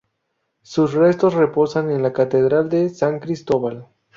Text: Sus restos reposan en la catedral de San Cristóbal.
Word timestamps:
Sus 0.63 0.93
restos 0.93 1.35
reposan 1.35 1.91
en 1.91 2.01
la 2.01 2.11
catedral 2.11 2.69
de 2.69 2.89
San 2.89 3.19
Cristóbal. 3.19 3.85